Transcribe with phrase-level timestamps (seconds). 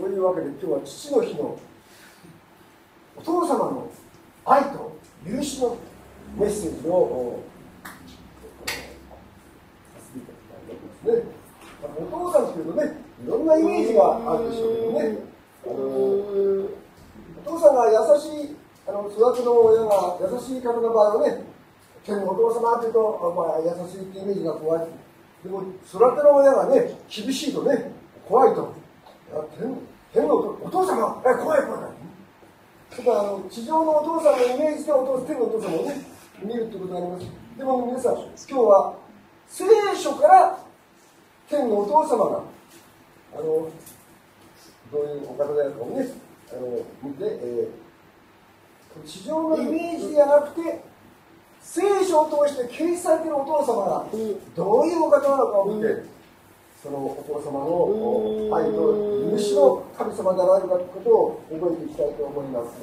[0.00, 1.58] そういうわけで今日は父の日の
[3.18, 3.92] お父様の
[4.46, 4.96] 愛と
[5.28, 5.76] 許しの
[6.38, 7.42] メッセージを
[7.84, 7.92] さ
[10.00, 11.28] せていただきたいと思いますね。
[12.00, 15.18] お父さんというとね、いろんなイメージがあるでしょうけどね、
[15.66, 15.68] お
[17.44, 18.56] 父さんが優しい
[18.88, 21.44] あの育ての親が優しい方の場合はね、
[22.06, 24.86] 天のお父様というと、まあ、優しいってイメージが怖い。
[25.44, 27.92] でも、育ての親がね、厳しいとね、
[28.26, 28.80] 怖いと。
[29.58, 29.78] 天
[30.12, 31.80] 天のお父様、え、怖い怖い。
[32.90, 35.94] だからあの地上のお父さんのイメージでお父天のお父様をね、
[36.42, 37.26] 見るってことがあります。
[37.56, 38.94] でも皆さん、今日は
[39.46, 39.64] 聖
[39.96, 40.58] 書から
[41.48, 42.42] 天のお父様が、
[43.34, 46.08] あの、どういうお方であるかをね、
[46.50, 50.82] あの見て、えー、地上のイメージではなくて、
[51.60, 54.06] 聖書を通して掲示されているお父様が
[54.56, 56.19] どういうお方なのかを見て、
[56.82, 62.80] そのお父様の愛と許しの神様であられるかということを覚えていきたいと思います。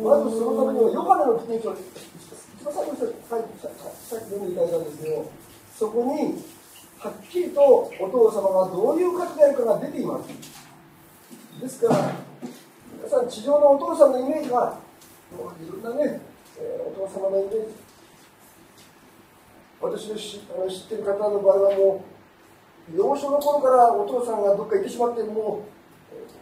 [0.00, 5.30] まずそのためには、ヨハネの福音書、一番最後にさっき読んでいただいたんですけど、
[5.76, 6.40] そこに、
[6.98, 10.28] はっきりとお父様がどういう方であるかが出ています。
[11.60, 12.14] ですから、
[12.96, 14.80] 皆さん、地上のお父さんのイメージは、
[15.30, 16.20] いろんなね、
[16.56, 17.74] えー、お父様のイメージ、
[19.80, 22.17] 私の知あの知ってる方の場合はもう、
[22.94, 25.66] 幼少の頃からお父さんがどっか行ってしまって、も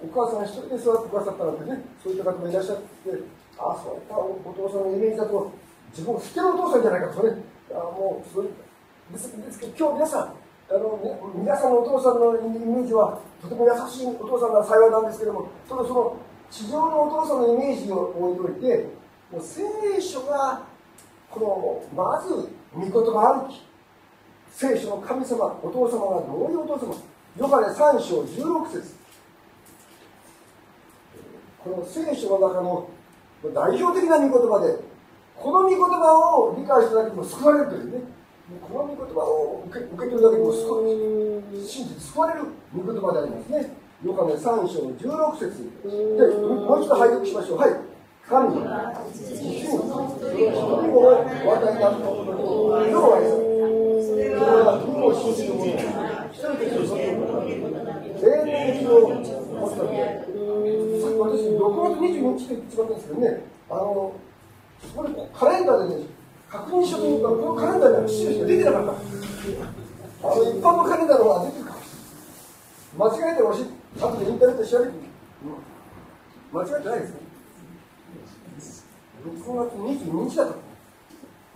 [0.02, 2.84] う、お母さん一人で育ってくださったなんてね、そういった方もいらっしゃって、
[3.58, 5.52] ああ、そういったお父さんのイメージだと、
[5.91, 8.48] 自分を捨てるお父さんじゃないかとね、あもうそうい
[9.12, 10.34] ですですけど、今日皆さん、
[10.69, 16.17] あのね、皆さんのお父さんのイメージは、とても優しいお父さんが幸いなんですけども、そのその
[16.50, 18.89] 地上のお父さんのイメージを置いといて、
[19.30, 19.62] もう聖
[20.00, 20.62] 書が、
[21.30, 23.66] この、まず、御言葉あるき、
[24.56, 26.96] 聖書の神様、お父様がどういうお父様、
[27.36, 28.94] ヨハネ3章16節。
[31.62, 32.88] この聖書の中の
[33.52, 34.80] 代表的な御言葉で、
[35.36, 38.00] この御言葉を理解しただけでも救われるというね、
[38.66, 43.77] この御言葉を受け受け取るだけでも救信じて救われる御言葉でありますね。
[44.02, 45.68] ヨハネ3章16節。
[45.84, 46.33] で、
[46.64, 47.58] もう一度拝読しましょう。
[47.58, 47.77] はい。
[48.27, 48.64] 神。
[48.64, 50.48] が自身の一人
[50.89, 51.12] 子を
[51.45, 52.86] お与えたこと。
[52.86, 53.45] に、要はそれ
[54.41, 55.67] は義を信じる者、
[56.33, 59.97] 一人で一人の永年期を持つので、
[61.01, 64.14] さっき私、6月22日って言ってしまったんですけどね、あの、
[64.95, 66.07] これカレンダーでね、
[66.48, 68.92] 確認しようと思ったら、このカレンダーには記しか出てなかった。
[68.92, 71.77] あの、一般のカレンダーの方が出てるか
[72.98, 73.67] 間違えてほしい。
[74.01, 75.08] 後でインターネットで調べてみる。
[76.52, 77.19] 間違えてないですか
[79.27, 80.55] 6月22日だと。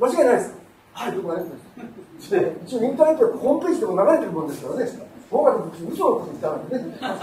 [0.01, 0.61] 間違いないですか
[0.93, 1.37] はい、どこが
[1.81, 4.91] ね一応インターネットホームページでも流れてるもんですからね。
[5.31, 5.57] 僕は
[5.91, 6.47] 嘘のこと言った
[6.77, 6.99] ね。
[7.01, 7.19] だから、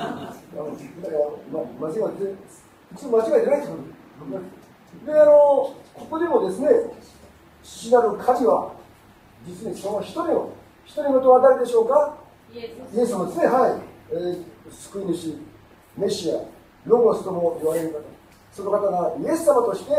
[1.51, 2.35] ま、間違えて、
[2.93, 3.75] 一応間違えてないってこ
[5.05, 5.75] とで、あの、こ
[6.09, 6.69] こでもですね、
[7.63, 8.71] 父なる神は、
[9.45, 10.49] 実にその一人の、
[10.85, 12.17] 一人のとは誰でしょうか？
[12.53, 13.81] イエス様ですね、はい。
[14.11, 15.35] えー、救い主、
[15.97, 16.39] メシア、
[16.85, 17.99] ロゴスとも言われる方。
[18.53, 19.91] その方がイエス様として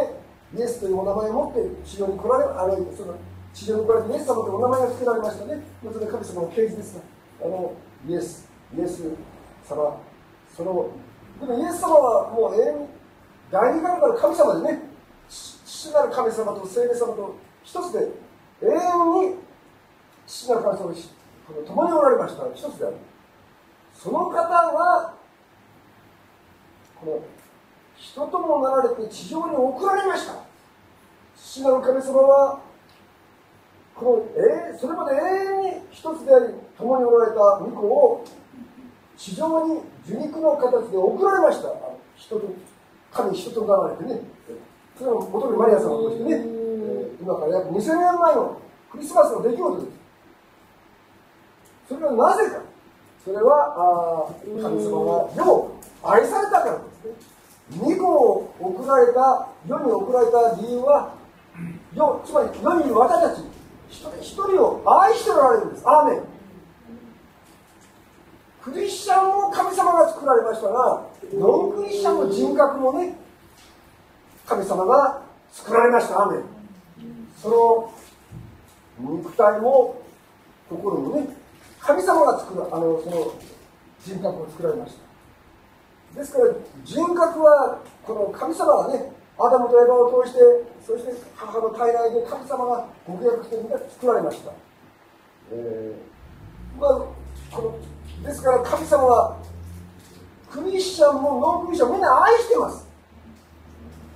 [0.56, 3.14] イエスというお名前を持って地上に来られあのその
[3.58, 5.60] 地上に来られてイエス様とお名前が付けられましたね。
[5.92, 7.02] それ神様の啓示ですが、
[7.44, 7.74] あの
[8.06, 9.02] イエス、イエス
[9.68, 9.98] 様、
[10.56, 10.90] その、
[11.40, 12.86] でもイエス様はもう永遠に
[13.50, 14.82] 第二からなる神様でね、
[15.28, 17.98] 父なる神様と聖霊様と一つで
[18.62, 19.36] 永遠に
[20.24, 22.44] 父なる神様と共におられました。
[22.54, 22.96] 一つである。
[23.92, 25.14] その方が、
[27.00, 27.22] この
[27.96, 30.44] 人ともなられて地上に送られました。
[31.36, 32.67] 父なる神様は
[33.98, 38.24] この、えー、それまで永遠に一つであり共におられた御子を
[39.16, 41.68] 地上に受肉の形で送られました。
[42.14, 42.46] 人と
[43.10, 44.20] 神人となられてね。
[44.96, 48.60] それは元にマリア様としてね、えー、今から約2000年前の
[48.90, 49.98] クリスマスの出来事です。
[51.88, 52.62] それはなぜか。
[53.24, 57.88] それはあ神様が世を愛されたからですね。
[57.90, 61.14] 2個を送られた世に送られた理由は
[61.94, 63.57] 世つまり世に私たち
[63.90, 65.88] 一人一人を愛しておられるんです。
[65.88, 66.22] アーメン。
[68.62, 73.16] クリスチャンも神様が作られましたがノンクリスチャンの人格もね
[74.44, 76.20] 神様が作られました。
[76.20, 76.42] アーメン。
[77.40, 77.92] その
[79.00, 80.02] 肉体も
[80.68, 81.28] 心もね
[81.80, 83.32] 神様が作るあのその
[84.04, 84.96] 人格を作られまし
[86.14, 86.18] た。
[86.18, 86.44] ですから
[86.84, 90.40] 人格はこの神様がねアダムとエヴァを通して
[90.84, 93.56] そして母の体内で神様がご契約して
[93.90, 94.52] 作られました、
[95.52, 96.90] えー、まあ、
[97.50, 97.78] この
[98.26, 99.36] ですから神様は
[100.50, 102.88] クリスチャンもノンクリスチャンもみんな愛してます。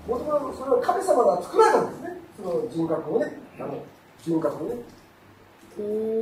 [0.09, 2.09] もともとそれは神様が作られたんですね。
[2.37, 3.39] その人格をね。
[3.61, 3.85] あの
[4.21, 4.77] 人格をね。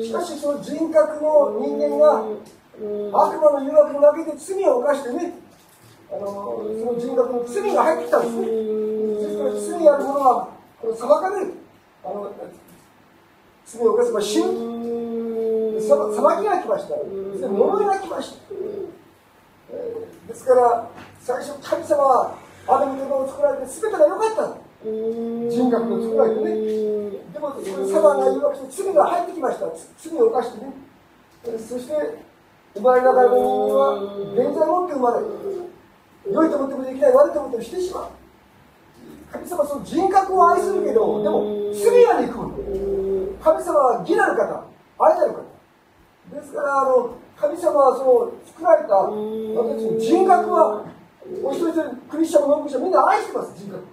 [0.02, 2.22] しかしその人格の人間が
[3.12, 5.34] 悪魔の誘惑に負けて罪を犯してね
[6.10, 8.89] あのその人格の罪が入ってきたんですね
[9.58, 10.48] 罪ある者は
[10.82, 11.54] 裁かれる
[12.04, 12.32] あの
[13.64, 14.80] 罪を犯せば死ぬ
[15.80, 18.54] 裁きが来ました呪いが来ました、
[19.72, 20.90] えー、ですから
[21.20, 22.38] 最初神様は
[22.68, 26.50] アダムとを作られて全てが良かった人格を作られてね
[27.32, 27.54] でも
[27.88, 29.66] サバが誘惑して罪が入ってきました
[29.98, 30.72] 罪を犯してね
[31.58, 31.94] そして
[32.74, 33.94] 生まれながらの人間は
[34.34, 35.20] 現在持って生まれ
[36.32, 38.19] 良いと思ってもできない悪いと思ってもしてしまう
[39.32, 43.36] 神様はその人格を愛するけどでも罪が憎む。
[43.42, 44.66] 神様は義なる方。
[44.98, 45.50] 愛なる方。
[46.36, 49.10] ですからあの神様はその作られた私
[49.86, 50.84] の人格は
[51.42, 53.84] お一人一人クリスチャンもノンクリスチャンみんな愛してます人格。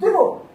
[0.00, 0.46] でも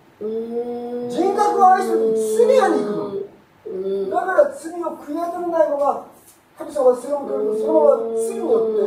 [1.10, 2.16] 人格を愛してる
[2.48, 4.10] 罪が憎む。
[4.10, 6.06] だから罪を悔い改めないのが
[6.58, 8.86] 神様が背負うそのまま罪によって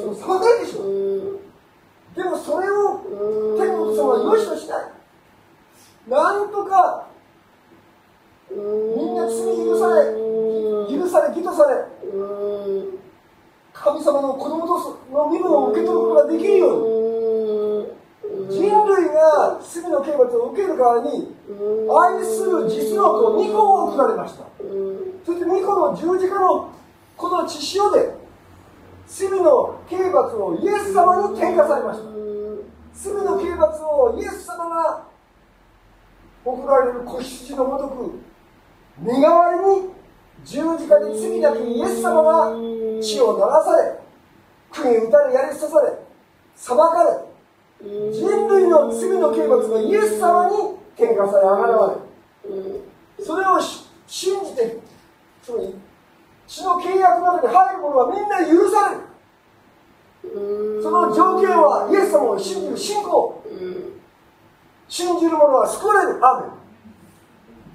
[0.00, 1.19] その裁かれてしまう
[2.20, 3.00] でもそれを
[3.56, 4.78] 天国様は良しとしない。
[6.06, 7.06] なんとか
[8.50, 10.12] みんな罪許され
[10.92, 11.86] 許され義とされ
[13.72, 17.00] 神様の子供との身分を受け取ることができるように。
[18.50, 21.34] 人類が罪の刑罰を受ける代わりに
[21.88, 24.44] 愛する実の子2個を送られました。
[25.24, 26.70] そして2個の十字架の
[27.16, 28.12] この血潮で
[29.10, 32.10] 罪の刑罰をイエス様に転嫁されました。
[32.94, 35.06] 罪の刑罰をイエス様が
[36.44, 38.20] 送られる子羊のごとく
[38.98, 39.90] 身代わりに
[40.44, 42.52] 十字架で罪なきイエス様が
[43.02, 44.00] 血を流され
[44.70, 45.92] 釘打たれやり刺され
[46.54, 50.56] 裁かれ人類の罪の刑罰がイエス様に
[50.94, 53.60] 転嫁されあがらわれそれを
[54.06, 54.78] 信じて
[55.42, 55.74] つまり
[56.50, 63.42] 血の契約の中に入る者はみんな許されるその条件はイエス様を信じる信仰。
[64.88, 66.18] 信じる者は救われる。
[66.26, 66.48] アーメ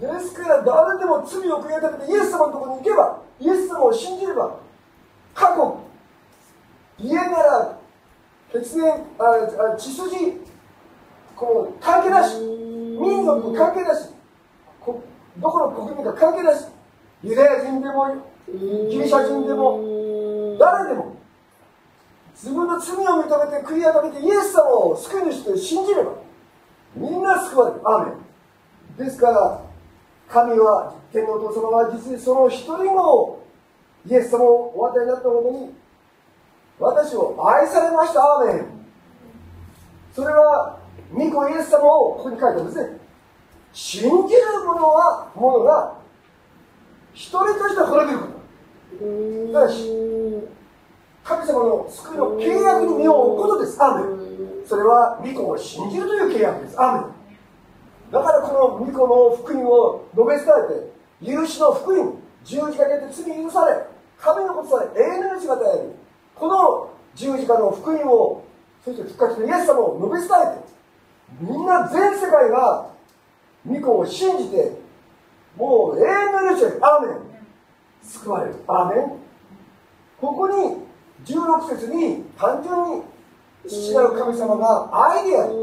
[0.08, 0.20] ン。
[0.20, 4.60] ですから誰でも罪を悔い改めてイエス様のところに行けばイエス様を信じれば
[5.34, 5.80] 過去
[7.00, 7.80] 家なら
[8.52, 10.34] 血縁あ血筋
[11.34, 14.10] この関係なし民族関係なし
[14.86, 16.66] どこの国民か関係なし
[17.24, 21.16] ユダヤ人でもギリシャ人でも誰でも
[22.34, 26.12] 自分の罪を認めて悔い改めてイエス様を救い主と信じれば
[26.96, 27.82] みんな救われる。
[27.84, 29.06] アーメン。
[29.06, 29.62] ですから
[30.30, 33.40] 神は天のお父様は実にその一人も
[34.06, 35.74] イエス様をお与えになったほどに
[36.80, 38.22] 私を愛されました。
[38.22, 38.66] アーメン。
[40.14, 40.80] それは
[41.12, 42.98] 御子イエス様をここに書いてあるんですね。
[43.74, 45.98] 信じる者は者が
[47.14, 48.35] 一人として滅びること。
[49.54, 50.06] ただし。
[51.26, 53.82] 神様の救いの契約に身を置くことです。
[53.82, 54.00] ア
[54.64, 56.80] それは御子を信じるという契約です。
[56.80, 58.12] アーメン。
[58.12, 60.46] だからこの御子の福音を述べ伝
[61.26, 63.88] えて許しの福音十字架によって罪許され
[64.20, 65.96] 神のことされ永遠の命が与える。
[66.36, 68.46] この十字架の福音を
[68.84, 70.66] そして復活のイエス様を述べ伝えて
[71.42, 72.92] みんな全世界が
[73.66, 74.78] 御子を信じて
[75.58, 77.35] もう永遠の命でアーメン。
[78.06, 79.06] 救われるアーメン
[80.22, 80.78] ここに
[81.26, 83.04] 16節に単純に
[83.68, 85.54] 父なる神様が愛であり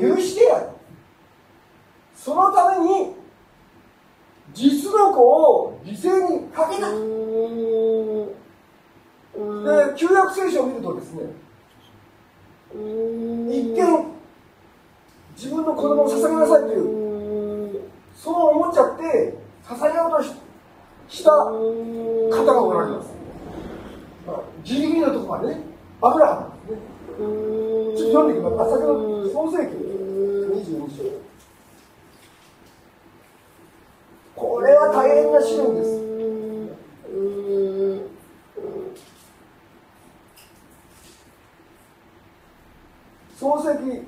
[0.00, 0.68] 許しである。
[2.14, 3.14] そのために
[4.54, 6.90] 実の子を犠牲にかけた。
[9.38, 11.22] で旧約聖書を見るとですね
[12.74, 13.76] 一見
[15.36, 16.88] 自分の子供を捧げなさいという。
[18.16, 20.34] そう思っちゃって捧げようとし
[21.08, 23.10] した方がおられます、
[24.26, 25.60] まあ、ギリギリのところまでね
[26.00, 26.98] アブラハムですね。
[27.18, 28.70] ちょっと読んでいきます。
[28.70, 29.74] 先ほど創世紀
[30.70, 31.28] 22章。
[34.38, 35.98] これは大変な試練です
[43.36, 44.06] 創世記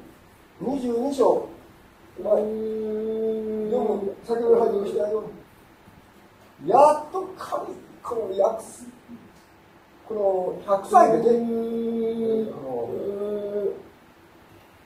[0.63, 1.49] 22章、
[2.23, 2.43] はい、
[3.71, 5.25] 読む先ほど拝見したよ
[6.61, 8.63] うにやっと神この約
[10.07, 11.39] この100歳でね
[12.51, 12.71] あの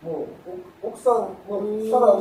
[0.03, 0.29] も
[0.83, 1.15] う奥さん
[1.49, 2.21] のサラの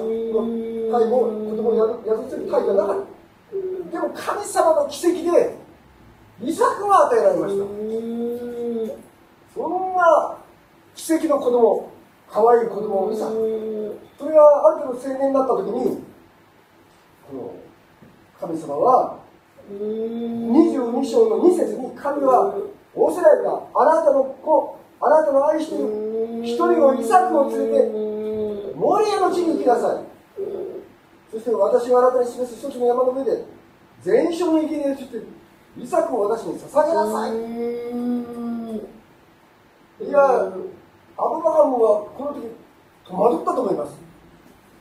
[0.92, 3.14] 介護子供を宿ってる会じゃなかった
[3.92, 5.56] でも神様の奇跡で
[6.42, 7.66] イサクが与えられました
[9.54, 10.38] そんな
[11.04, 11.92] 奇跡の子供
[12.32, 16.00] 可愛い子供をイサクそれがある程度青年になった時に
[17.28, 17.54] この
[18.40, 19.20] 神様は
[19.70, 22.56] 22章の2節に神は
[22.96, 25.84] 仰せられたあなたの子あなたの愛している
[26.42, 27.92] 一人のイサクを連れて
[28.74, 30.06] モリアの地に行きなさい。
[31.30, 33.44] そして私があなたに示す一つの山の上で
[34.02, 35.18] 全焼の生贄として
[35.78, 37.32] イサクを私に捧げなさい。
[40.08, 40.54] いや
[41.18, 42.50] アブラハムはこの時
[43.06, 43.98] 戸惑ったと思います。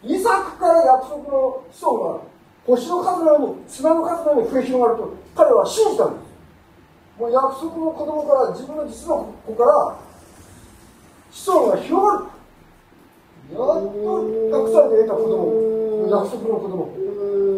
[0.02, 2.20] イサクから約束の子孫が
[2.66, 6.32] 星の数のように砂の数のように増え広がると彼は信じたんです。
[7.20, 9.98] もう約束の子供から自分の実の子から
[11.30, 12.24] 子孫が広がる。
[13.52, 13.92] やっと
[14.48, 16.08] 隠されて得た子供。
[16.08, 16.88] 約束の子供。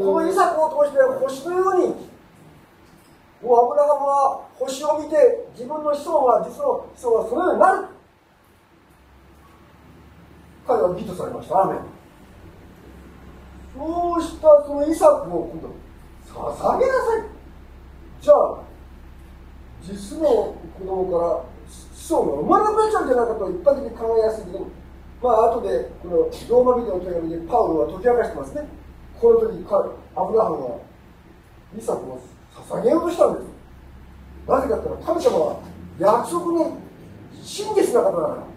[0.04, 1.94] このイサクを通して星のように
[3.40, 7.93] もうアブラハムは星を見て自分の子孫が実の子孫がそのようになる。
[10.66, 11.59] 彼は義とされました。
[11.59, 11.80] アーメン
[13.76, 15.75] そうしたそのイサクを今度
[16.28, 17.23] 捧げなさい。
[18.21, 18.62] じゃあ
[19.83, 24.66] 実の子供から子孫が生まれなくなっちゃうんじゃないかと一般的に考えやすいけど
[25.23, 28.68] まあ後でこのローマビデオの手紙でパウロは解き明かしてますね。
[29.21, 29.52] この時
[30.16, 30.78] アブラハムは
[31.76, 32.21] イサクを
[32.54, 33.47] 捧げようとしたんです。
[34.49, 35.61] なぜかっていうと神様は
[35.99, 36.78] 約束に
[37.42, 38.53] 真実な方だから。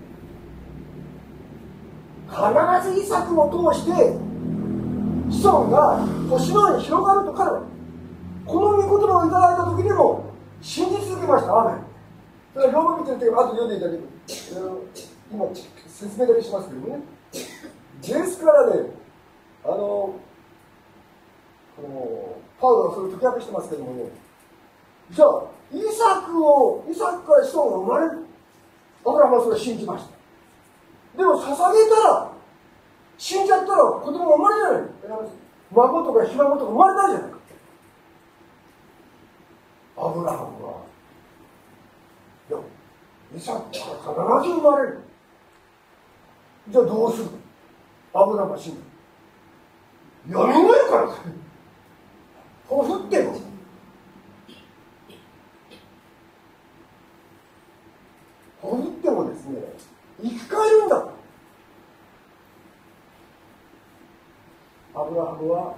[2.30, 3.92] 必ずイサクを通して
[5.30, 7.64] 子孫が星のように広がると彼は
[8.46, 10.24] この御言葉をいただいた時にも
[10.62, 11.54] 信じ続けました。
[11.54, 11.84] アーメン。
[12.54, 14.04] それはローマ見てる時あと読んでいただける
[15.32, 15.46] 今
[15.88, 17.00] 説明だけしますけどね。
[18.02, 18.90] ですからね
[19.64, 20.20] あのこ
[21.82, 24.10] のパウロはそれを解き明かしてますけどもね。
[25.12, 28.26] じゃあイサクをイサクから子孫が生まれる。
[29.06, 30.17] アブラハムはそれを信じました。
[31.18, 32.32] でも捧げたら
[33.18, 34.90] 死んじゃったら子供が生まれない
[35.72, 37.38] 孫とかひ孫とか生まれないじゃないか。
[39.98, 40.84] アブラハムは
[42.50, 42.60] いや
[43.36, 44.42] イサクから。
[44.42, 45.00] 必ず生まれる。
[46.70, 47.30] じゃあどうする
[48.14, 48.76] アブラハムは死ん
[50.32, 51.10] だやめないから。
[52.70, 53.34] ほふっても
[58.62, 59.62] ほふってもですね
[60.22, 61.08] 生き返るんだ
[65.38, 65.76] アブラハムは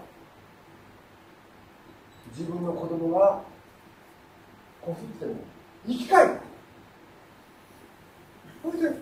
[2.32, 3.42] 自分の子供が
[4.82, 5.36] こふっても
[5.86, 6.40] 生き返る。
[8.62, 8.96] それで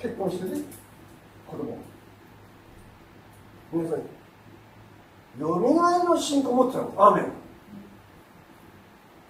[0.00, 0.62] 結婚してね
[1.46, 1.78] 子供。
[3.72, 3.98] 皆さん
[5.40, 6.94] よみがえの信仰持ってたの。
[6.96, 7.32] アーメン。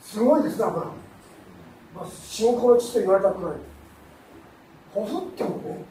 [0.02, 0.96] すごいですねアブラハム、
[1.94, 3.56] まあ、信仰の父と言われたくらい。
[4.92, 5.84] ほふってもね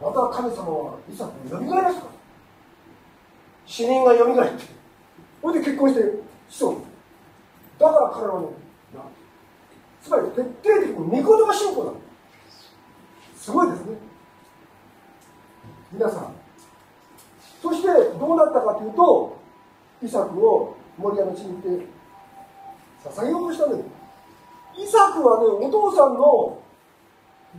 [0.00, 2.19] また神様はイサクをよみがえらせた
[3.70, 4.64] 死人がよみがえって
[5.40, 6.02] それで結婚して
[6.48, 6.80] 子孫
[7.78, 8.48] だから彼らはね
[10.02, 11.92] つまり徹底的に御言葉信仰だ。
[13.36, 13.96] すごいですね。
[15.92, 16.34] 皆さん。
[17.60, 19.38] そしてどうなったかというと
[20.02, 21.86] イサクをモリアの地に行って
[23.04, 23.84] 捧げようとしたんで
[24.76, 26.62] すイサクはねお父さんのも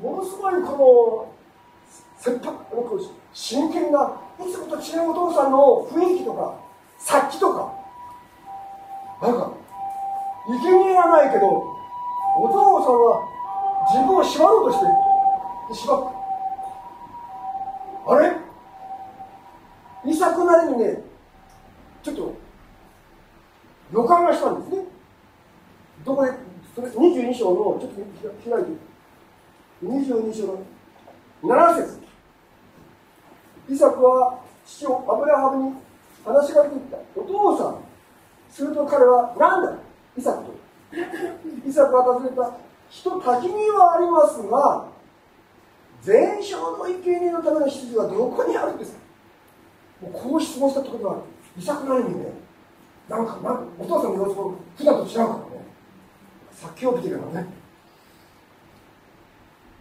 [0.02, 1.30] のすごいこ
[2.26, 6.56] の切迫真剣ないつもと違うお父さんの雰囲気とか
[6.98, 7.74] 殺気とか。
[9.22, 9.54] なんか
[10.48, 13.22] 生贄がないけどお父さんは
[13.94, 14.80] 自分を縛ろうとし
[15.76, 16.14] て縛っ
[18.08, 18.36] あれ？
[20.12, 21.04] イサクなりにね
[22.02, 22.36] ちょっと
[23.94, 24.86] 予感がしたんですね。
[26.04, 26.32] どこで
[26.74, 28.72] それ22章のちょっと開いて。
[29.84, 30.64] 22章の
[31.44, 32.01] 7節。
[33.70, 35.76] イサクは父をアブラハムに
[36.24, 36.98] 話しかけていった。
[37.16, 37.78] お父さん
[38.50, 39.78] すると彼は何だ
[40.18, 40.54] イサクと
[41.68, 42.58] イサクは尋ねた。
[42.90, 44.88] 人多岐にはありますが
[46.02, 49.00] 全焼の生贄のための羊はどこにあるんですか？
[50.02, 51.24] もうこう質問したってことは
[51.58, 52.34] イサクなりにね。
[53.08, 55.36] なんかなんかお父さんの様子も普段と違うからね。
[56.52, 57.48] 殺気を帯びてるからね。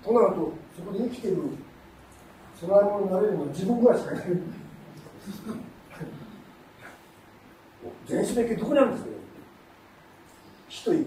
[0.05, 1.43] となるとそこで生きている
[2.61, 4.27] その間になれるの自分ぐらいしかいない
[8.07, 9.11] 全種的どこにあるんですか
[10.69, 11.07] 死という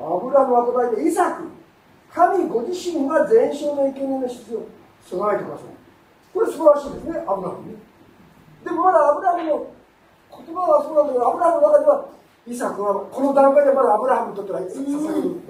[0.00, 1.44] アブラムは答えてイサク
[2.12, 4.66] 神ご自身が全焼の生贄の質を
[5.08, 5.66] 備えてください
[6.32, 7.74] これ素晴らしいですねアブラムね
[8.64, 9.72] でもまだアブラムの
[10.30, 12.08] 言葉はそうなんだけどアブラムの中では
[12.46, 14.66] イサクはこの段階でまだアブラハムにとっては捧
[15.14, 15.44] げる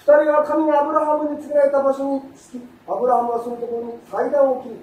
[0.00, 4.76] 人は神がアブラハムに告げられた場所に着き、アブラハムはそのところに祭壇を切り、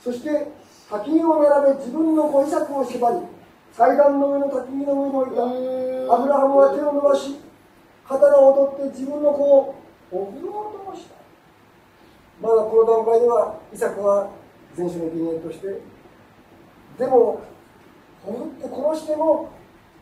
[0.00, 0.48] そして
[0.88, 3.18] 焚き木を並べ自分のご遺作を縛り、
[3.72, 5.42] 祭壇の上の焚き木の上に置いた。
[6.14, 7.36] アブラハムは手を伸ばし、
[8.08, 9.74] 刀を取って自分の子を
[10.10, 11.16] 送ろうとした。
[12.40, 14.30] まだこの段階では、イサクは
[14.76, 15.80] 前種の人間として、
[16.98, 17.40] でも、
[18.24, 19.50] 送って殺しても、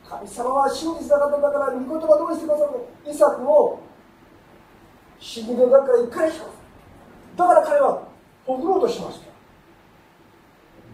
[0.07, 3.81] 神様は真実な方だから、御言葉通してくださるイサクを
[5.21, 6.51] 死にの中から一回します
[7.37, 8.03] だから彼は
[8.47, 9.21] 送ろうとしまし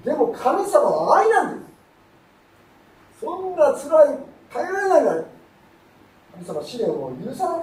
[0.04, 0.10] た。
[0.10, 3.20] でも神様は愛なんです。
[3.20, 4.18] そんな辛い
[4.50, 5.04] 耐えられない。
[5.04, 5.24] なら
[6.32, 7.62] 神様試練を許さなかっ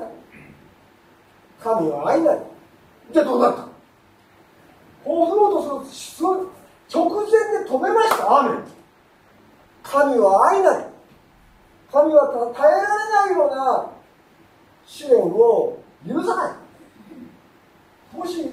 [1.60, 1.64] た。
[1.64, 2.40] 神は愛ない。
[3.12, 3.68] じゃあどうなった？
[5.06, 6.28] 送ろうとする
[6.94, 8.40] 直前で止めました。
[8.40, 8.50] アメ
[9.82, 10.88] 神は愛ない。
[11.92, 13.90] 神は耐えられないような
[14.86, 16.54] 試練を許さな
[18.14, 18.16] い。
[18.18, 18.50] もし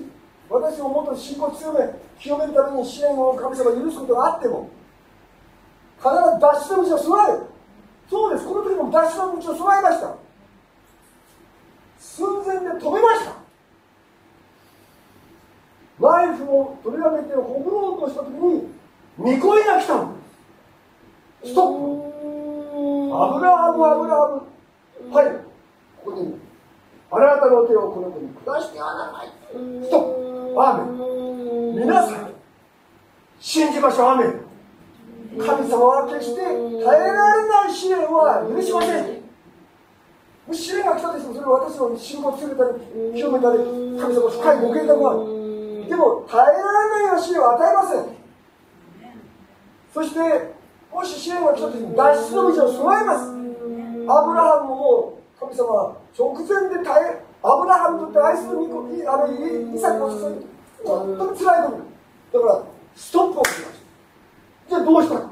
[0.48, 1.80] 私をもっと信仰強め
[2.18, 4.70] 清めるために試練を神様許すことがあっても
[5.96, 7.40] 必ず脱出の道を備える。
[8.10, 8.46] そうです。
[8.46, 10.14] この時も脱出の道を備えました。
[11.98, 13.32] 寸前で止めました。
[16.00, 18.68] ナイフを取り上げてほぐろうとした時に
[19.16, 20.20] ニコイが来たんで
[21.44, 23.14] すストップ。
[23.16, 24.42] アブラハムアブラハ
[25.08, 25.26] ムはい。
[26.04, 26.34] ここに
[27.11, 29.28] あなたの手をこの子に下してはならない。
[29.84, 30.61] ストップ。
[30.61, 31.87] アーメン。
[31.87, 32.32] 皆さん
[33.40, 34.08] 信じましょう。
[34.11, 34.44] アーメン。
[35.38, 39.25] 神様は決して耐えられない試練は許しません。
[40.52, 42.78] 試練が来たとしてもそれは私の信仰を強めたり
[43.14, 43.58] 清めたり
[43.99, 45.88] 神様深いご計画がある。
[45.88, 48.04] でも耐えられないような試練を与えません。
[49.92, 50.54] そして
[50.92, 53.30] もし試練が来た時に脱出の道を備えます。
[54.06, 56.46] アブラハムも神様は直前
[56.78, 60.46] で耐えアブラハムにとって愛する御子あのイサクを救い
[60.85, 61.76] 本当に辛いこ
[62.33, 62.64] とだから
[62.96, 63.74] ストップをしました。
[64.68, 65.30] じゃあどうしたか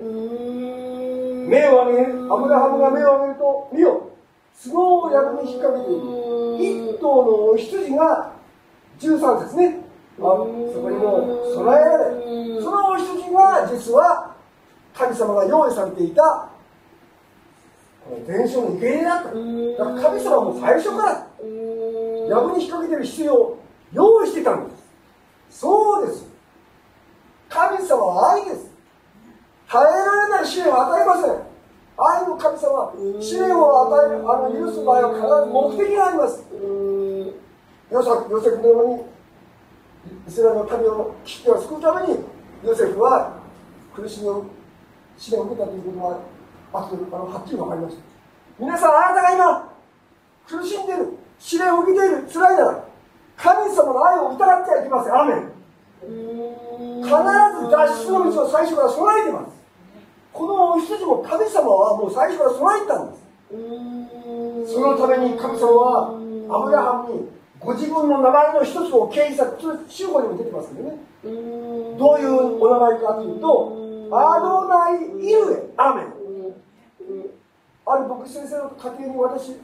[0.00, 4.10] 目を上げるアブラハムが目を上げると見よ。
[4.62, 6.94] 角を役に引っ掛けている。
[6.94, 8.32] 一頭のお羊が
[8.98, 9.80] 13節ね。
[10.18, 10.44] あそ
[10.82, 12.60] こにも備えられ。
[12.60, 14.34] そのお羊が実は
[14.94, 16.48] 神様が用意されていた
[18.26, 19.24] 伝承の受け入れだった。
[19.24, 21.26] だから神様も最初から
[22.28, 23.58] 藪に引っ掛けてる必要を
[23.92, 24.74] 用意してたんで
[25.50, 25.58] す。
[25.60, 26.26] そうです。
[27.48, 28.70] 神様は愛です。
[29.68, 31.54] 耐えられない試練を与えません。
[31.96, 36.44] 愛の神様は試練を与えるあの許す場合は必ず目的があります。
[37.90, 39.02] ヨセフのように
[40.26, 42.18] イスラエルの民を危機を救うために
[42.64, 43.38] ヨセフは
[43.94, 44.44] 苦しみを
[45.16, 46.18] 試練を受けたということは
[46.74, 48.02] あのはっきり分かりました
[48.58, 49.72] 皆さんあなたが今
[50.46, 51.08] 苦しんでいる
[51.38, 52.84] 試練を受けている辛いなら
[53.36, 55.54] 神様の愛を疑ってはいけませんアメン。
[57.02, 59.52] 必ず脱出の道を最初から備えてます。
[60.32, 63.16] このお羊も神様はもう最初から備えたんで
[64.66, 64.74] す。
[64.74, 66.08] そのために神様は
[66.50, 69.50] アブラハムにご自分の名前の一つを掲示され
[69.88, 70.96] 集合にも出てますけどね。
[71.98, 76.23] どういうお名前かというとアドナイ・イルエアメン。
[77.86, 79.56] ある牧師先生の家庭に私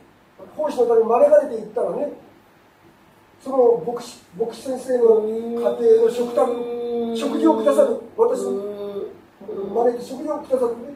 [0.56, 2.12] 奉仕のために招かれて行ったらね。
[3.42, 5.72] その牧師牧師先生の家庭
[6.04, 8.00] の食卓食事をくださる。
[8.16, 10.94] 私招いて食事をくださってね。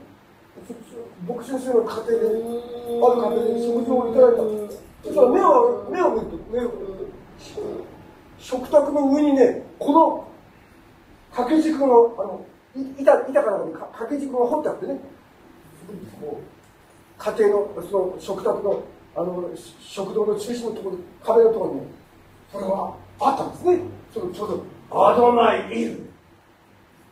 [1.27, 4.43] 牧師先生の家庭である家庭で食事をいただいた。
[4.45, 4.49] で
[5.05, 6.71] そしたら目を目を見ると目を
[8.39, 10.29] 食卓の上にねこの
[11.31, 12.47] 掛け軸のあの
[12.99, 15.01] 板板かなんか掛け軸が彫ってあってね。
[16.21, 16.64] こう
[17.19, 18.83] 家庭のその食卓の
[19.17, 19.51] あの
[19.81, 21.81] 食堂の中心のところ壁のところに
[22.51, 23.79] それはあったんですね。
[24.13, 24.49] そのちょう
[24.91, 26.11] どアドナイイル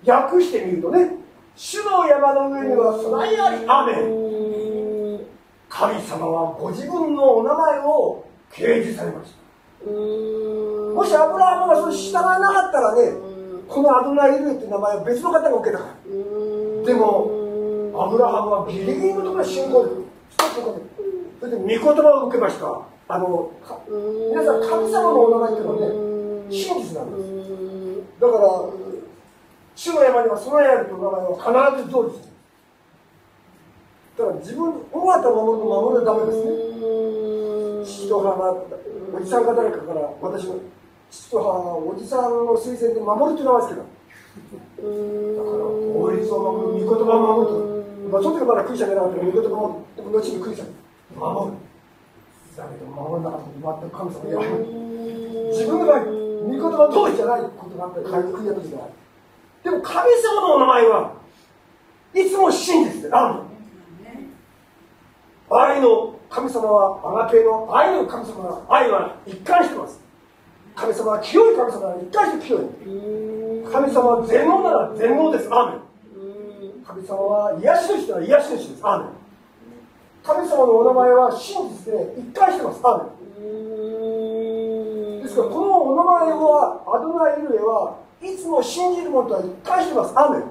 [0.05, 1.17] 訳してみるとね
[1.55, 5.21] 主の山の上には備えありアメン
[5.69, 9.43] 神様はご自分のお名前を掲示されました。
[9.85, 13.13] もしアブラハムがそれ従わなかったらね
[13.69, 15.95] このアドナイイルって名前は別の方が受けたから。
[16.85, 17.42] でも
[17.95, 19.91] アブラハムはギリギリのところで信仰で
[21.41, 22.81] それで御言葉を受けました。
[23.09, 23.51] あの
[24.31, 25.93] 皆さん神様のお名前っていうのはね
[26.49, 27.29] 真実なんです。
[28.21, 28.43] だから
[29.75, 31.29] 主の山には備えあるという名前は
[31.77, 32.31] 必ず通りです。
[34.17, 36.51] だから自分尾形守ると守るためですね。
[37.85, 38.55] 父と母が
[39.13, 40.57] おじさんか誰かから私の
[41.11, 43.85] 父と母がおじさんの推薦で守るという名前ですけど。
[44.73, 47.82] だから法律を守る御言葉を守ると
[48.13, 51.57] まあ、その時まだクリスチャンじゃなかったら、御言葉も、でも後にクリスチャン守る。
[52.57, 54.69] だけど守らなかったこと全く神様に
[55.57, 58.93] 自分が御言葉通りじゃないことがあったり書いてくれた時がある
[59.65, 61.15] でも神様のお名前は
[62.15, 63.41] いつも真実である。
[65.51, 70.01] 愛の神様はアガペの愛の神様は愛は一貫してます。
[70.75, 72.63] 神様は清い神様は一貫して清い。
[73.71, 75.49] 神様は全能なら全能です。
[75.51, 75.81] アーメン
[77.03, 78.87] 神様は癒し主なら癒し主です。
[78.87, 79.09] アーメン。
[80.23, 82.81] 神様のお名前は真実で一貫してます。
[82.85, 83.11] アーメ
[85.19, 85.23] ン。
[85.23, 90.15] ですからこのお名前はアドナイルエはいつも信じる者とは一貫してます。
[90.17, 90.45] アーメン。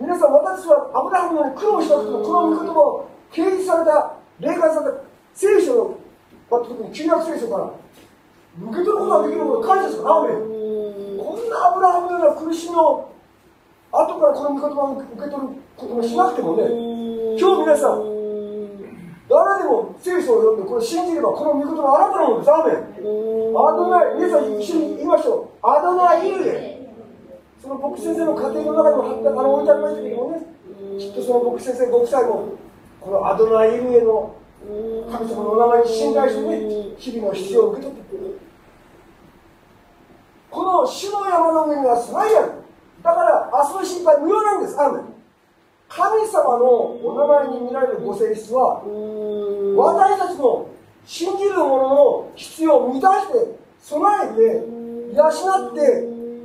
[0.00, 5.98] 皆さん私はアブラハムの苦労した時のこの御言葉を掲示された霊感された聖書の
[6.50, 7.68] ま特に旧約聖書から
[8.56, 10.08] 受け取ることができることを感謝する。
[10.08, 11.20] アーメン。
[11.20, 13.12] こんなアブラハムのような苦しみを
[13.90, 16.64] 後からこの御言葉を受け取ることもしなくてもね
[17.40, 18.18] 今日皆さん
[19.28, 22.76] 誰でも聖書を読んでこれ信じればこの御言葉あなたのものですアーメン
[23.52, 25.66] アドナイ皆さん一緒に言いましょう。
[25.66, 26.78] アドナイルエ
[27.60, 30.46] その牧師先生の家庭の中にも貼ってあの置いてありましたけどもね
[30.98, 32.54] きっとその牧師先生ご夫妻も
[33.00, 34.34] このアドナイルエの
[35.10, 38.38] 神様のお名前に信頼してね日々の必要を受け取ってくれる。
[40.50, 42.52] この主の山の上には備えある
[43.02, 44.80] だから明日の心配無用なんです。
[44.80, 45.04] アーメン。
[45.88, 46.68] 神様の
[47.00, 48.82] お名前に見られるご性質は
[49.76, 50.68] 私たちの
[51.06, 54.42] 信じる者の必要を満たして備えて
[55.16, 55.80] 養って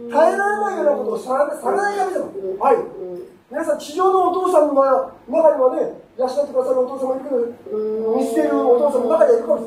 [0.09, 2.31] 耐えられないようなことをされない神様。
[2.63, 2.77] はい。
[3.51, 9.61] 皆さん地上のお父さんの中にはね養ってくださるお父様いるけど見捨てるお父さんの中にはいるかも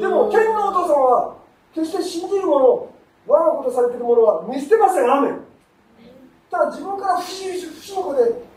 [0.00, 1.36] でも天のお父様は
[1.72, 2.90] 決して信じる者
[3.28, 5.10] 我がことされている者は見捨てません。
[5.10, 5.47] アメン
[6.50, 8.48] ただ自分から不思議不思議で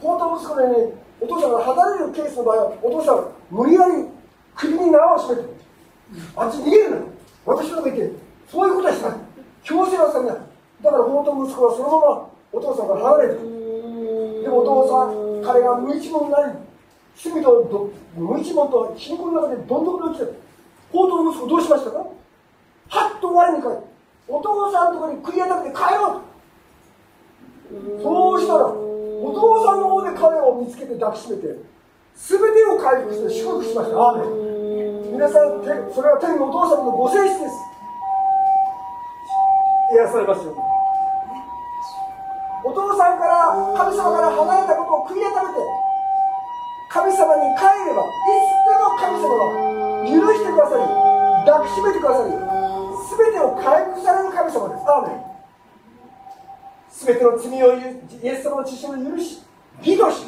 [0.00, 0.74] 放蕩息子でね
[1.20, 2.12] お父さんが離れる。
[2.12, 2.44] ケースの。
[2.44, 4.08] 場合はお父さん無理やり
[4.56, 5.48] 首に縄を締めて
[6.36, 6.96] あっち逃げるの
[7.44, 8.12] 私のとこ行って
[8.50, 9.12] そういうことはしない
[9.62, 10.36] 強制はされない
[10.82, 16.58] だから放蕩息子はそのままお父さんから離れてでもお父さん彼が無一文になり
[17.14, 20.32] 罪と無一文と貧困の中でどんどん落ちて
[20.90, 23.84] 放蕩息子どうしましたかはっと我に返って
[24.26, 26.29] お父さんのところに悔い改めて帰ろうと
[28.02, 31.54] そうしたらお父さんの方で彼を見つけて抱きしめて
[32.14, 33.96] 全てを回復して祝福しました。
[33.96, 35.12] アーメン。
[35.12, 37.70] 皆さんそれは天のお父様のご性質です。
[39.90, 40.54] 癒されますよ
[42.62, 45.58] お父さんから神様から離れたことを悔い改めて
[46.90, 48.14] 神様に帰ればい
[48.46, 49.50] つでも神様は
[50.06, 50.86] 許してくださり
[51.46, 54.86] 抱きしめてくださり全てを回復される神様です。
[54.86, 55.29] アーメン。
[57.06, 57.80] 全ての罪をイ
[58.22, 59.40] エス様の父を許し
[59.78, 60.26] 義とし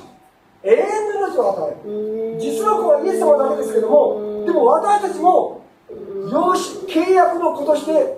[0.63, 0.79] 永遠
[1.21, 2.41] の命を与える。
[2.41, 8.17] 実の子はイエス様だけですけどもでも私たちも養子契約の子として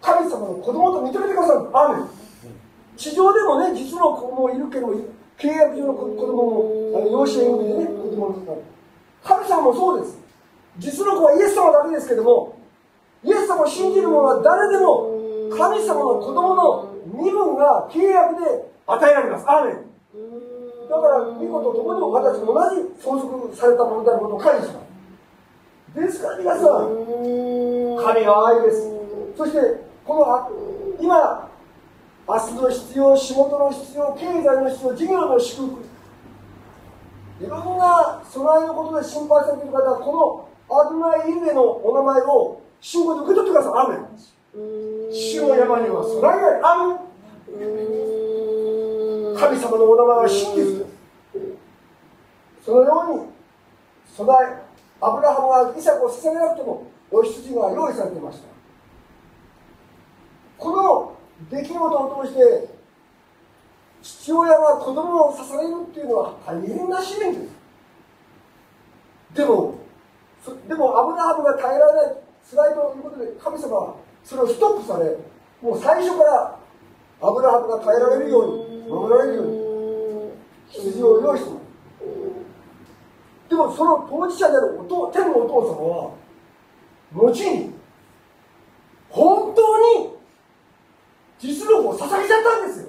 [0.00, 1.68] 神様の子供と認めてくださる。
[1.72, 2.08] アーメン。
[2.96, 4.88] 地上でもね実の子もいるけど
[5.38, 8.62] 契約上の子供もあの養子縁組でね子供になる
[9.22, 10.18] 神様もそうです。
[10.78, 12.58] 実の子はイエス様だけですけども
[13.22, 15.12] イエス様を信じる者は誰でも
[15.56, 17.35] 神様の子供の身分
[17.82, 19.44] が契約で与えられます。
[19.48, 19.76] アーメン。
[20.88, 24.80] だから御子と共にも私と同じ相続されたものであることを感謝しま
[25.94, 26.00] す。
[26.00, 28.90] ですから皆さん神は愛です。
[29.36, 29.58] そして
[30.04, 31.50] この今
[32.28, 35.84] 明日の必要仕事の必要経済の必要事業の祝福。
[37.38, 43.72] いろんな備えのことで心配されている方はこのアドナイ・イルエのお名前を信仰で受け取ってください。
[43.72, 45.12] アーメン。
[45.12, 47.05] 主の山には備えないアーメン
[47.56, 47.64] 神
[49.58, 50.90] 様のお名前は真実です
[52.64, 53.26] そのように
[54.14, 54.48] 備え
[55.00, 58.48] アブラハムはイサクを捧げなくてもお羊が用意されていました。
[60.58, 61.16] この
[61.50, 62.68] 出来事を通して
[64.02, 67.48] 父親が子供を捧げるっていうのは大変な使命です。
[69.34, 69.78] でも
[70.68, 72.16] でもアブラハムが耐えられない
[72.50, 75.16] 辛いということで神様はそれをストップされ
[75.60, 76.58] もう最初から
[77.20, 79.56] アブラハムが耐えられるように守られるように
[80.68, 81.60] 羊を用意しても
[83.48, 86.14] でもその当事者であるお父天のお父様は
[87.12, 87.72] 後に
[89.08, 90.16] 本当に
[91.38, 92.88] 実力を捧げちゃったんですよ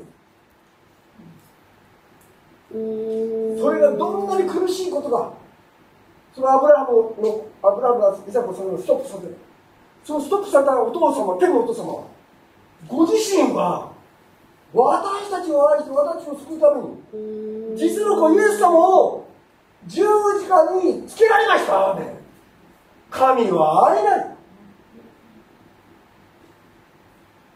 [2.69, 5.31] それがどんなに苦しいことが
[6.35, 9.37] そのアブラハムのアブラハムがイサクをそれをストップさせる
[10.03, 12.03] そのストップされたお父様天のお父様は
[12.87, 13.96] ご自身は
[14.73, 19.27] 私たちを愛して私を救うために実の子イエス様を
[19.85, 21.97] 十字架につけられました。
[23.09, 24.37] 神は会えない。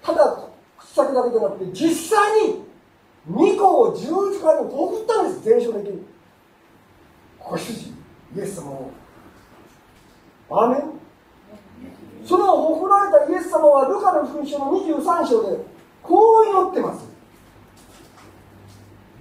[0.02, 2.64] ただ口先だけじゃなくて実際に
[3.30, 5.44] 2個を十字架に送ったんです。
[5.44, 6.06] 全焼的に
[7.38, 7.94] 子羊イ
[8.40, 8.92] エス様を。
[10.50, 10.84] アーメン。
[12.26, 15.71] その送られたイエス様はルカの福音書の23章で
[16.04, 17.08] こう祈ってます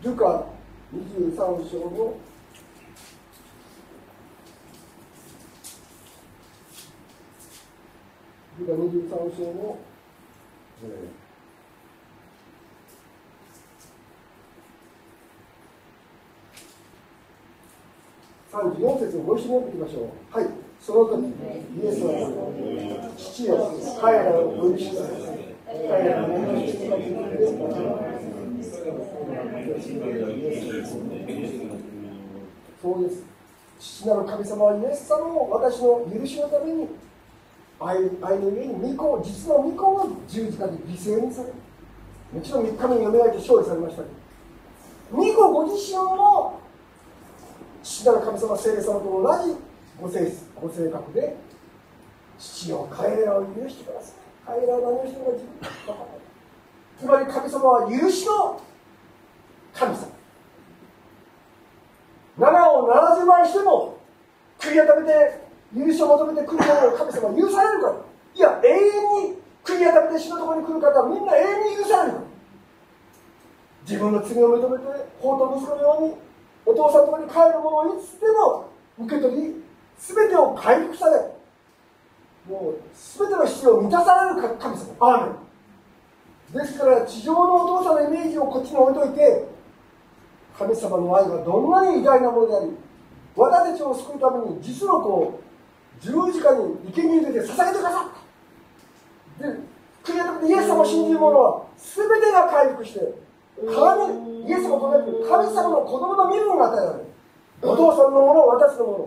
[0.03, 0.47] ルカ
[0.95, 1.37] 23
[1.71, 2.15] 章の
[8.59, 9.79] ルカ23章の、
[10.85, 20.37] えー、34節をご一緒に読んでいきましょう。
[20.37, 20.49] はい。
[20.81, 25.30] その時、イエスは、父よ、彼らをお許してください。
[32.81, 33.25] そうです。
[33.81, 36.87] 父なる神様はイエス様を私の許しのために
[37.81, 39.63] 愛愛の上に御子実の。
[39.63, 41.49] 御子を十字架で犠牲にされ
[42.33, 46.61] もちろん3日目によみがえって勝利されましたけど御子ご自身も
[47.83, 49.57] 父なる神様聖霊様と同じ
[50.01, 51.37] ご性ご性格で
[52.39, 54.30] 父を彼らを許してください。
[54.51, 55.95] 彼らは何をしてるか自分
[56.99, 58.61] つまり神様は許しの
[59.73, 60.11] 神様。
[62.37, 63.97] 7を70万しても
[64.59, 67.87] 悔い改めて許しを求めてくる者を神様は許されるか。
[67.87, 67.95] ら
[68.35, 72.19] いや永遠に悔い改めて死のところに来る方はみんな永遠に許されるか。
[72.19, 72.25] ら
[73.87, 74.85] 自分の罪を認めて
[75.21, 76.15] 法と息子のように
[76.67, 78.67] お父さんとこに帰る者をいつでも
[78.99, 79.63] 受け取り
[79.97, 81.40] 全てを回復され
[82.51, 85.33] もう全ての必要を満たされる神様アーメ
[86.59, 86.65] ン。
[86.65, 89.47] ですから地上のお父さんのイメージをこっちに置いといて
[90.59, 92.73] 神様の愛はどんなに偉大なものであり
[93.37, 95.41] 私たちを救うために実の子を
[96.01, 98.11] 十字架に生贄に出て捧げてくださっ
[99.39, 99.47] た。
[99.47, 99.55] で
[100.03, 100.25] クリア
[100.59, 103.01] イエス様を信じる者は全てが回復して
[103.57, 107.10] 神イエス様と同じ神様の子供の身分が与えられる。
[107.63, 109.07] お父さんのもの私のもの。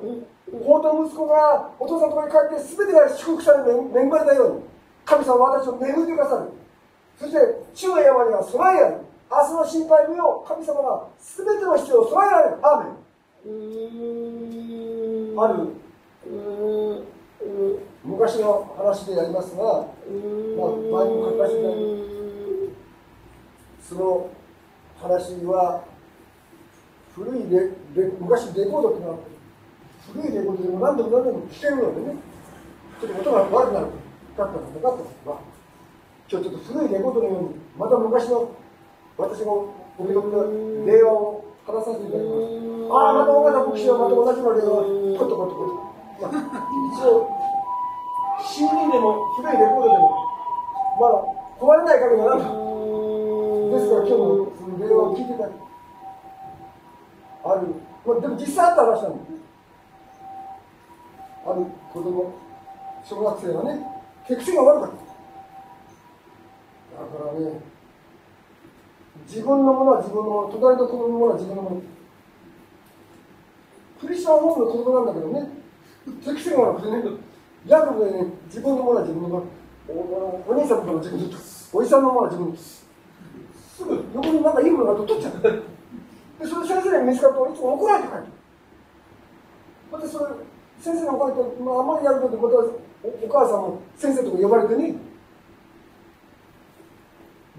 [0.63, 3.73] 法と息子がお父さんのところに帰って全てが祝福され恵
[4.05, 4.63] まれたように
[5.03, 6.49] 神様は私を恵んでくださる。
[7.17, 7.37] そして
[7.73, 8.97] 中の山には備えある
[9.31, 12.57] 明日の心配無用神様が全ての必要を備えられる。
[12.61, 12.97] アーメン。
[15.39, 15.53] ある。
[18.03, 21.63] 昔の話でありますが、まあ、前にも書かせて。
[23.81, 24.29] その
[25.01, 25.83] 話は
[27.15, 27.59] 古いレ
[27.95, 29.17] レ昔レコードってのは
[30.11, 32.17] 古いレコードでも何度も何度も聞けるのでね。
[33.01, 33.87] ちょっと音が悪くなる
[34.37, 35.41] だったのかったのが
[36.31, 38.49] 今日ちょっと古いレコードのようにまた昔の
[39.17, 40.31] 私のお見事
[40.87, 42.95] 令和を話させていただきます。
[42.95, 45.19] ああまた大型牧師はまた同じの令和。
[45.19, 47.27] コトコトコトまあ、一応
[48.45, 50.23] CD でも古いレコードでも
[50.99, 51.19] まだ
[51.59, 52.47] 壊れない限りはなんだ
[53.77, 55.62] ですから今日もその電話を聞いてたり
[57.45, 57.67] ある、
[58.05, 59.33] まあ、でも実際あった話なんです
[61.45, 62.33] ある子供。
[63.03, 63.85] 小学生がね。
[64.27, 64.95] 血癖が悪かった。
[67.03, 67.59] だからね
[69.27, 70.47] 自分のものは自分のもの。
[70.49, 71.81] 隣の子供のものは自分のもの。
[73.99, 75.49] クリスチャンホームの子供なんだけどね。
[76.23, 77.03] 適性がなくてね、
[77.65, 79.45] ギャグでね、自分のものは自分のもの。
[79.89, 81.37] おお兄さんのものは自分の
[81.73, 82.85] おじさんのものは自分のす
[83.83, 85.63] ぐ横になんかいいものが取っちゃう。
[86.43, 88.23] で、それ先生に見つかるといつも怒られて帰る。
[89.91, 90.25] またそれ、
[90.79, 94.95] 先生に怒られて、まあ、あんまりやるとまたお母さんも先生とか呼ばれてね、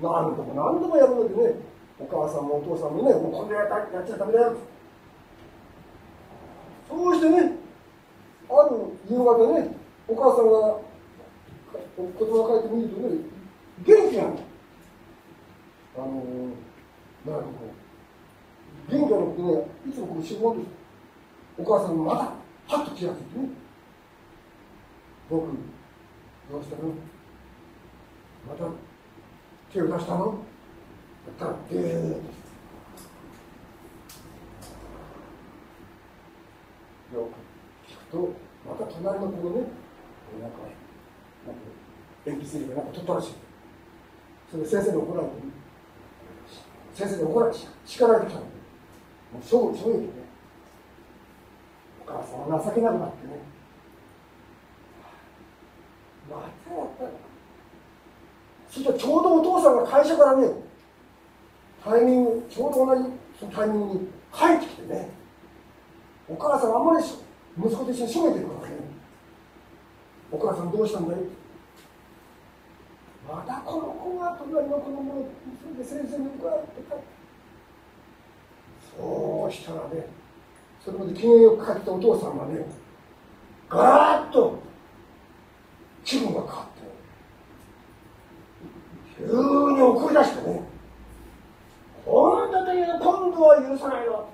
[0.03, 1.55] 何度も何度もやるのでね、
[1.99, 4.57] お母さんもお父さんもね、もうこんなややっちゃダメだよ。
[6.87, 7.53] そうしてね、
[8.51, 8.77] ある
[9.09, 9.75] 夕方ね、
[10.07, 10.79] お母さんが
[11.97, 13.17] 子供が帰ってみるとね、
[13.87, 14.39] 元気なの。
[15.97, 17.84] あのー、なんかこ
[18.89, 19.49] う、元気がなくてね、
[19.89, 20.61] いつもこう仕事
[21.57, 22.21] お母さんがま
[22.69, 23.49] た、はっと気がついてね、
[25.31, 25.47] 僕、
[26.51, 26.83] どうしたの？
[28.47, 28.65] また
[29.73, 30.25] 手を出したの？
[30.27, 32.35] だったら、でーっと。
[37.15, 38.17] よく聞くと
[38.67, 39.67] また隣の子がね
[40.41, 40.57] なんか
[41.47, 41.61] なんか
[42.27, 43.35] 鉛筆入れてなんか取ったらしい。
[44.51, 45.33] それで先生に怒られて、
[46.93, 48.47] 先生に怒られて叱られてきたの。
[49.35, 50.09] もうそうそういうね。
[52.07, 53.33] お母さんは情けなくなってね。
[56.31, 57.11] またやったら
[58.71, 60.49] そしたらちょうどお父さんが会社からね
[61.83, 64.01] タイミングちょうど同じそのタイミングに
[64.33, 65.11] 帰ってきてね。
[66.29, 68.77] お母さんあんまり息子と一緒に閉めてるからね。
[70.31, 71.19] お母さんどうしたんだい？
[73.27, 75.29] またこの子が隣の子のもの
[75.61, 76.81] それで先生にこうやって
[78.97, 80.07] そうしたらね
[80.85, 82.65] それまで機嫌よく帰ったお父さんがね
[83.69, 84.59] ガラッと
[86.05, 86.85] 気分が変わって
[89.17, 89.33] 急に
[89.83, 90.63] 怒り出してね
[92.05, 94.29] 今度という今度は許さないよ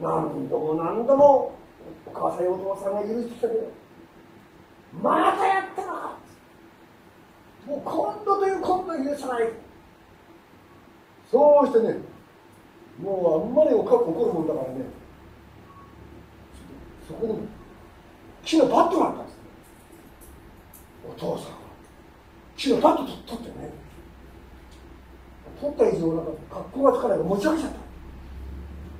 [0.00, 1.52] 何度も何度も
[2.06, 3.70] お母さんやお父さんが許してたけど
[5.02, 6.16] またやったのか
[7.66, 9.48] もう今度という今度は許さない
[11.30, 12.13] そうしてね
[13.04, 14.86] もうあんまり怒るもんだからね。
[17.06, 17.46] そこに
[18.42, 19.38] 木のバットがあったんです
[21.06, 21.58] お父さんが
[22.56, 23.70] 木のバット取ってね。
[25.60, 27.78] 取った以上なんか格好がつかないから持ち上げちゃった。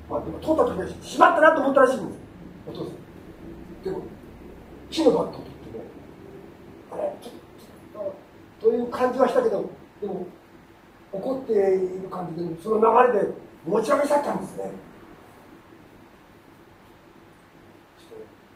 [0.07, 2.19] まあでも取った時はしまったなと思ったらしいんです
[2.67, 2.93] お父さん。
[3.83, 4.01] でも
[4.91, 5.85] 木のバット取ってね。
[6.91, 7.33] あれちょっ
[8.61, 10.27] とという感じはしたけどでも
[11.11, 11.55] 怒ってい
[12.01, 14.71] る感じでその流れで持ち上げちゃったんですね。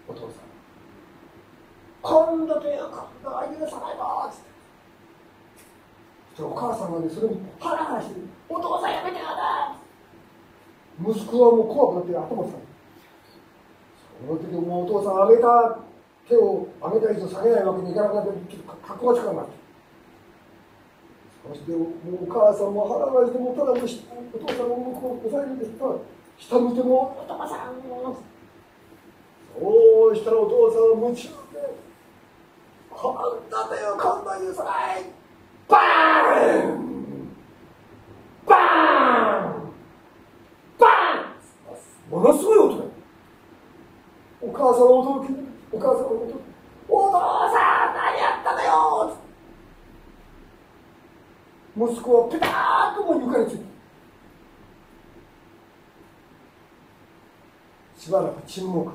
[0.08, 0.30] お父さん。
[2.02, 4.50] 今度という今度は許さないぞっつって。
[6.40, 8.16] そお母さんがねそれにハラハラして
[8.48, 9.76] 「お父さんやめてよな」
[11.06, 12.54] 息子はもう怖くなって頭下げ
[14.26, 15.80] その時もうお父さん上げた
[16.30, 19.59] 手を上げた以上下げないわけにいかなくなってちょっと格好が近くなって。
[21.50, 25.96] そしてもうお母さんも腹がしてもただお父さんの向こうを押さえるんですが
[26.38, 27.82] 下見ても「お父さん」
[29.60, 31.34] そうしたらお父さんは夢中で
[32.92, 33.16] 「こん
[33.50, 34.64] なだよこんな許さ
[34.96, 35.06] い」
[35.68, 37.34] バーン
[38.46, 38.60] バー
[39.50, 39.74] ン
[40.78, 42.90] バーンものすごい音だよ
[44.42, 45.34] お母さんは驚き
[45.72, 46.36] お母さんは驚き
[46.88, 47.58] お父さ
[47.90, 49.19] ん何やったのよ
[51.80, 53.70] 息子はペターともう床について。
[57.98, 58.92] しばらく沈黙も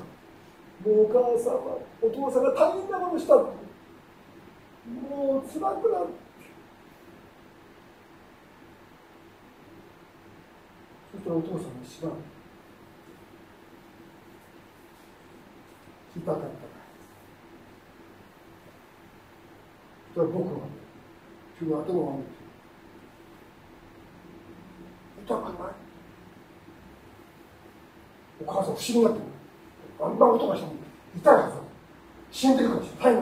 [0.85, 3.35] うお母さんはお父さんが大変なことした。
[3.35, 3.51] も
[5.39, 6.13] う辛くなって
[11.11, 12.17] そしたらお父さんがしばらく。
[16.17, 16.45] 痛かった。
[20.13, 20.59] そしたら僕は
[21.59, 22.44] 急に頭を上げて。
[25.25, 25.85] 痛くない。
[28.41, 29.25] お母さん不思議になってる
[30.01, 30.73] あんな音がしたの
[31.15, 31.61] 痛いはずだ
[32.31, 33.21] 死んでるかもしれない痛い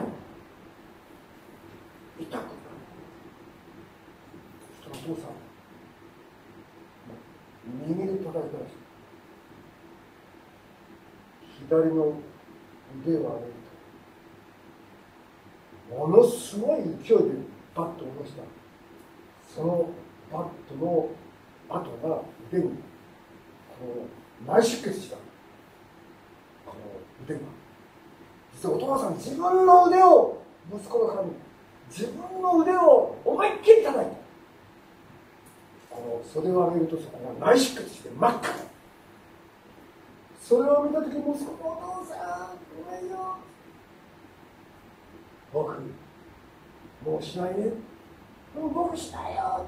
[2.18, 2.42] 痛くない
[4.82, 5.30] そしたらお父さん
[7.86, 8.74] 右で叩いたらしい
[11.68, 12.12] 左の
[13.02, 13.52] 腕を上げる
[15.88, 17.24] とものすごい勢いで
[17.74, 18.42] バットを下ろした
[19.54, 19.90] その
[20.32, 21.08] バットの
[21.68, 24.06] 跡が腕にこ
[24.46, 25.16] う内出血した
[26.66, 27.40] この腕が
[28.54, 31.30] 実はお父さん自分の腕を息子の髪
[31.90, 34.24] 自分の腕を思いっきり叩いた
[35.90, 38.54] この袖を上げるとそこが内出血して真っ赤だ
[40.42, 43.36] それを見た時息子のお父さんごめんよ
[45.52, 45.80] 僕
[47.04, 47.66] もうしないね
[48.54, 49.66] もう僕しないよ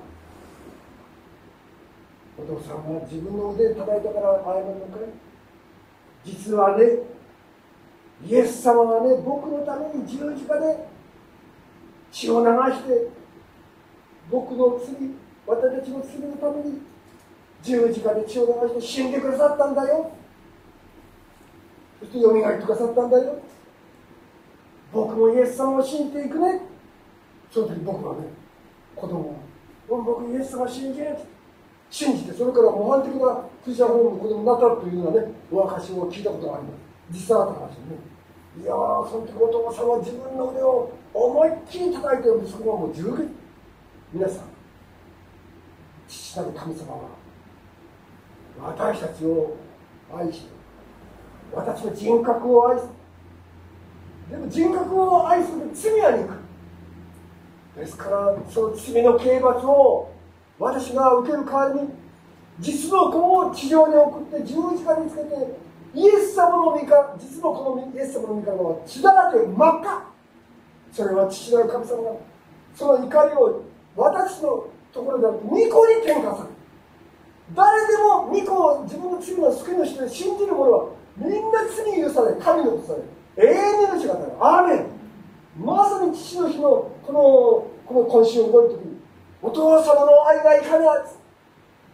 [2.38, 5.09] お父さんは自分の腕で叩いたから謝るのかい
[6.25, 6.85] 実はね
[8.27, 10.88] イエス様がね僕のために十字架で
[12.12, 13.09] 血を流して
[14.31, 14.94] 僕の罪
[15.46, 16.81] 私たちの罪のために
[17.62, 20.11] 十字架で血を流して死んでくださったんだよ。
[22.01, 23.38] そしてよみがえってくださったんだよ。
[24.92, 26.61] 僕もイエス様を信じていくね。
[27.51, 28.29] その時僕はね
[28.94, 29.31] 子供
[29.88, 31.17] は僕イエス様を信じる
[31.90, 36.76] 信じてそれから模範的なクリスチャンホームの子供になったというようなねお証を聞いたことがあります。
[37.10, 37.98] 実際あった話ね。
[38.60, 43.34] いやーその時お父さんは自分の腕を思いっきり叩いて息子はもう十分。
[44.12, 44.44] 皆さん
[46.08, 47.00] 父なる神様は
[48.62, 49.56] 私たちを
[50.14, 50.48] 愛して
[51.52, 52.88] 私の人格を愛す。
[54.30, 56.34] でも人格を愛する罪は憎
[57.76, 60.10] ですからその罪の刑罰を
[60.59, 61.88] 私が受ける代わりに
[62.59, 70.17] 実の子を地上に送って十字架につけてイエス様の御か実の子のイエス様の御体は血だらけ真っ赤。
[70.92, 72.02] それは父なる神様。
[72.02, 72.13] が
[72.75, 73.63] その怒りを
[73.96, 75.69] 私のところであると御子に
[76.04, 76.48] 転嫁する。
[77.54, 82.94] 誰でも御子を自分の罪の救い主で信じる者はみんな罪許され神のことさ
[83.37, 84.33] れ永遠に命が与える。
[84.40, 84.87] アーメン。
[85.59, 88.96] まさに父の日のこのこの今週を覚える時に
[89.42, 91.16] お父様の愛がいかなず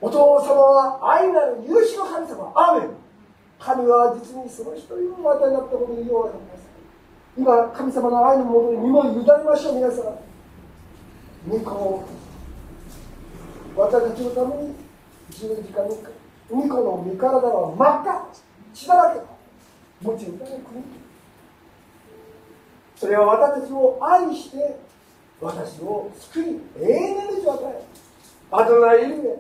[0.00, 2.52] お父様は愛なる許しの神様。
[2.56, 2.90] アーメン。
[3.60, 6.62] 神は実にその一人も与えなったことにようがあります。
[7.38, 10.18] 今神様の愛のもとに身も委ねましょう皆様。
[11.48, 12.04] 御子を。
[13.76, 14.74] 私たちのために
[15.30, 15.96] 十字架に
[16.50, 18.26] 御子の身体は真っ赤。
[18.74, 19.20] 血だらけ
[20.02, 20.82] 持ち歌の国。
[22.96, 24.78] それは私たちを愛して
[25.42, 26.44] 私を救い
[26.80, 27.84] 永遠の命を与え
[28.52, 29.38] アドナイル